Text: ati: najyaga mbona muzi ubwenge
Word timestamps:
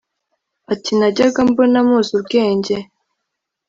ati: 0.73 0.91
najyaga 0.99 1.39
mbona 1.49 1.79
muzi 1.87 2.11
ubwenge 2.19 2.75